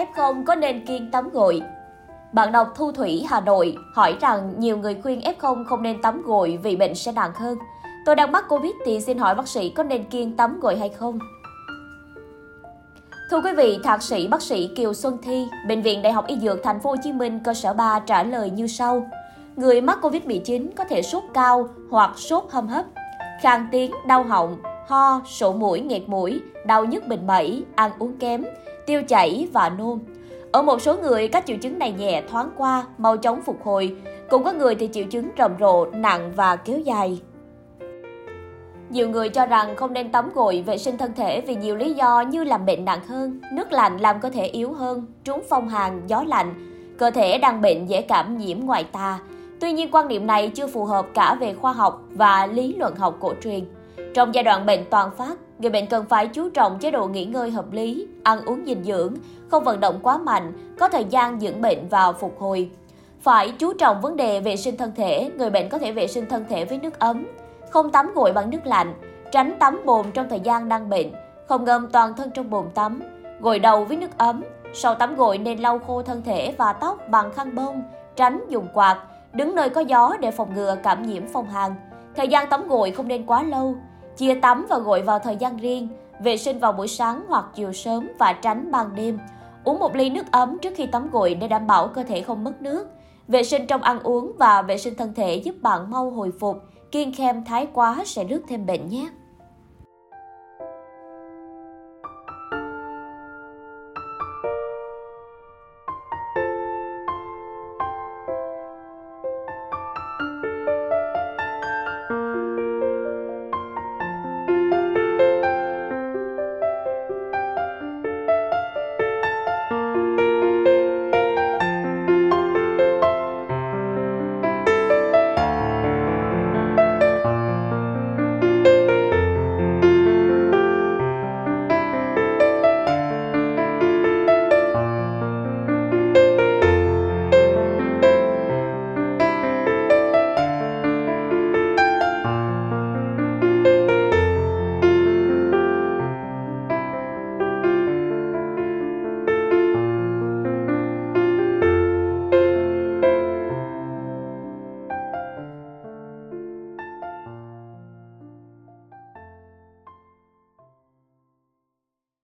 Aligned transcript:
F0 0.00 0.44
có 0.44 0.54
nên 0.54 0.86
kiêng 0.86 1.10
tắm 1.10 1.30
gội? 1.30 1.62
Bạn 2.32 2.52
đọc 2.52 2.72
Thu 2.76 2.92
Thủy 2.92 3.24
Hà 3.28 3.40
Nội 3.40 3.76
hỏi 3.94 4.16
rằng 4.20 4.54
nhiều 4.58 4.76
người 4.76 5.00
khuyên 5.02 5.20
F0 5.20 5.64
không 5.64 5.82
nên 5.82 6.02
tắm 6.02 6.22
gội 6.22 6.58
vì 6.62 6.76
bệnh 6.76 6.94
sẽ 6.94 7.12
nặng 7.12 7.30
hơn. 7.34 7.58
Tôi 8.06 8.16
đang 8.16 8.32
mắc 8.32 8.44
Covid 8.48 8.72
thì 8.84 9.00
xin 9.00 9.18
hỏi 9.18 9.34
bác 9.34 9.48
sĩ 9.48 9.68
có 9.70 9.82
nên 9.82 10.04
kiêng 10.04 10.36
tắm 10.36 10.60
gội 10.60 10.78
hay 10.78 10.88
không? 10.88 11.18
Thưa 13.30 13.40
quý 13.40 13.52
vị, 13.56 13.78
thạc 13.84 14.02
sĩ 14.02 14.28
bác 14.28 14.42
sĩ 14.42 14.70
Kiều 14.76 14.94
Xuân 14.94 15.18
Thi, 15.22 15.46
Bệnh 15.68 15.82
viện 15.82 16.02
Đại 16.02 16.12
học 16.12 16.26
Y 16.26 16.38
Dược 16.38 16.62
Thành 16.62 16.80
phố 16.80 16.90
Hồ 16.90 16.96
Chí 17.02 17.12
Minh 17.12 17.40
cơ 17.44 17.54
sở 17.54 17.72
3 17.72 17.98
trả 17.98 18.22
lời 18.22 18.50
như 18.50 18.66
sau: 18.66 19.06
Người 19.56 19.80
mắc 19.80 19.98
Covid-19 20.02 20.68
có 20.76 20.84
thể 20.84 21.02
sốt 21.02 21.22
cao 21.34 21.68
hoặc 21.90 22.18
sốt 22.18 22.44
hâm 22.50 22.68
hấp, 22.68 22.84
khang 23.40 23.68
tiếng, 23.72 23.92
đau 24.06 24.22
họng, 24.22 24.56
ho, 24.88 25.20
sổ 25.26 25.52
mũi, 25.52 25.80
nghẹt 25.80 26.02
mũi, 26.06 26.40
đau 26.66 26.84
nhức 26.84 27.06
bình 27.06 27.26
bẩy, 27.26 27.64
ăn 27.74 27.90
uống 27.98 28.18
kém, 28.18 28.44
tiêu 28.90 29.02
chảy 29.02 29.48
và 29.52 29.68
nôn. 29.68 29.98
Ở 30.52 30.62
một 30.62 30.82
số 30.82 30.96
người, 30.96 31.28
các 31.28 31.46
triệu 31.46 31.56
chứng 31.56 31.78
này 31.78 31.92
nhẹ 31.92 32.22
thoáng 32.30 32.50
qua, 32.56 32.84
mau 32.98 33.16
chóng 33.16 33.42
phục 33.42 33.64
hồi. 33.64 33.96
Cũng 34.30 34.44
có 34.44 34.52
người 34.52 34.74
thì 34.74 34.88
triệu 34.92 35.04
chứng 35.04 35.28
rầm 35.38 35.52
rộ, 35.60 35.86
nặng 35.86 36.32
và 36.36 36.56
kéo 36.56 36.78
dài. 36.78 37.20
Nhiều 38.88 39.10
người 39.10 39.28
cho 39.28 39.46
rằng 39.46 39.76
không 39.76 39.92
nên 39.92 40.12
tắm 40.12 40.30
gội 40.34 40.62
vệ 40.66 40.78
sinh 40.78 40.98
thân 40.98 41.12
thể 41.16 41.40
vì 41.40 41.54
nhiều 41.54 41.76
lý 41.76 41.94
do 41.94 42.20
như 42.20 42.44
làm 42.44 42.66
bệnh 42.66 42.84
nặng 42.84 43.00
hơn, 43.06 43.40
nước 43.52 43.72
lạnh 43.72 43.96
làm 43.96 44.20
cơ 44.20 44.30
thể 44.30 44.44
yếu 44.44 44.72
hơn, 44.72 45.06
trúng 45.24 45.42
phong 45.48 45.68
hàn, 45.68 46.02
gió 46.06 46.24
lạnh, 46.26 46.54
cơ 46.98 47.10
thể 47.10 47.38
đang 47.38 47.60
bệnh 47.60 47.86
dễ 47.86 48.02
cảm 48.02 48.38
nhiễm 48.38 48.60
ngoại 48.60 48.84
tà. 48.84 49.18
Tuy 49.60 49.72
nhiên 49.72 49.88
quan 49.92 50.08
niệm 50.08 50.26
này 50.26 50.48
chưa 50.54 50.66
phù 50.66 50.84
hợp 50.84 51.06
cả 51.14 51.36
về 51.40 51.54
khoa 51.54 51.72
học 51.72 52.02
và 52.10 52.46
lý 52.46 52.74
luận 52.74 52.96
học 52.96 53.16
cổ 53.20 53.32
truyền. 53.42 53.64
Trong 54.14 54.34
giai 54.34 54.44
đoạn 54.44 54.66
bệnh 54.66 54.84
toàn 54.90 55.10
phát, 55.16 55.38
người 55.60 55.70
bệnh 55.70 55.86
cần 55.86 56.04
phải 56.08 56.26
chú 56.26 56.50
trọng 56.50 56.78
chế 56.78 56.90
độ 56.90 57.06
nghỉ 57.06 57.24
ngơi 57.24 57.50
hợp 57.50 57.72
lý, 57.72 58.06
ăn 58.22 58.44
uống 58.44 58.66
dinh 58.66 58.84
dưỡng, 58.84 59.14
không 59.50 59.64
vận 59.64 59.80
động 59.80 59.98
quá 60.02 60.18
mạnh, 60.18 60.52
có 60.78 60.88
thời 60.88 61.04
gian 61.04 61.40
dưỡng 61.40 61.60
bệnh 61.60 61.88
và 61.88 62.12
phục 62.12 62.40
hồi. 62.40 62.70
Phải 63.20 63.52
chú 63.58 63.72
trọng 63.72 64.00
vấn 64.00 64.16
đề 64.16 64.40
vệ 64.40 64.56
sinh 64.56 64.76
thân 64.76 64.92
thể, 64.96 65.30
người 65.36 65.50
bệnh 65.50 65.68
có 65.68 65.78
thể 65.78 65.92
vệ 65.92 66.06
sinh 66.06 66.26
thân 66.26 66.44
thể 66.48 66.64
với 66.64 66.78
nước 66.78 66.98
ấm, 66.98 67.26
không 67.70 67.90
tắm 67.90 68.12
gội 68.14 68.32
bằng 68.32 68.50
nước 68.50 68.66
lạnh, 68.66 68.94
tránh 69.32 69.56
tắm 69.58 69.80
bồn 69.84 70.10
trong 70.12 70.28
thời 70.28 70.40
gian 70.40 70.68
đang 70.68 70.88
bệnh, 70.88 71.12
không 71.48 71.64
ngâm 71.64 71.88
toàn 71.92 72.14
thân 72.14 72.30
trong 72.30 72.50
bồn 72.50 72.64
tắm, 72.74 73.00
gội 73.40 73.58
đầu 73.58 73.84
với 73.84 73.96
nước 73.96 74.18
ấm. 74.18 74.42
Sau 74.74 74.94
tắm 74.94 75.16
gội 75.16 75.38
nên 75.38 75.58
lau 75.58 75.78
khô 75.78 76.02
thân 76.02 76.22
thể 76.22 76.54
và 76.58 76.72
tóc 76.72 76.98
bằng 77.08 77.32
khăn 77.32 77.54
bông, 77.54 77.82
tránh 78.16 78.40
dùng 78.48 78.68
quạt, 78.74 78.98
đứng 79.32 79.54
nơi 79.54 79.70
có 79.70 79.80
gió 79.80 80.16
để 80.20 80.30
phòng 80.30 80.54
ngừa 80.54 80.76
cảm 80.82 81.02
nhiễm 81.02 81.22
phong 81.32 81.46
hàn. 81.46 81.74
Thời 82.16 82.28
gian 82.28 82.48
tắm 82.48 82.68
gội 82.68 82.90
không 82.90 83.08
nên 83.08 83.26
quá 83.26 83.42
lâu, 83.42 83.74
chia 84.20 84.34
tắm 84.34 84.66
và 84.68 84.78
gội 84.78 85.02
vào 85.02 85.18
thời 85.18 85.36
gian 85.36 85.56
riêng, 85.56 85.88
vệ 86.22 86.36
sinh 86.36 86.58
vào 86.58 86.72
buổi 86.72 86.88
sáng 86.88 87.24
hoặc 87.28 87.44
chiều 87.54 87.72
sớm 87.72 88.08
và 88.18 88.32
tránh 88.32 88.70
ban 88.70 88.94
đêm. 88.94 89.18
Uống 89.64 89.78
một 89.78 89.96
ly 89.96 90.10
nước 90.10 90.26
ấm 90.30 90.58
trước 90.58 90.74
khi 90.76 90.86
tắm 90.86 91.10
gội 91.10 91.34
để 91.34 91.48
đảm 91.48 91.66
bảo 91.66 91.88
cơ 91.88 92.02
thể 92.02 92.22
không 92.22 92.44
mất 92.44 92.62
nước. 92.62 92.88
Vệ 93.28 93.42
sinh 93.42 93.66
trong 93.66 93.82
ăn 93.82 94.00
uống 94.02 94.32
và 94.38 94.62
vệ 94.62 94.78
sinh 94.78 94.94
thân 94.94 95.14
thể 95.14 95.34
giúp 95.34 95.54
bạn 95.62 95.90
mau 95.90 96.10
hồi 96.10 96.32
phục. 96.40 96.56
Kiêng 96.92 97.14
khem 97.14 97.44
thái 97.44 97.66
quá 97.72 98.02
sẽ 98.04 98.24
rước 98.24 98.42
thêm 98.48 98.66
bệnh 98.66 98.88
nhé. 98.88 99.08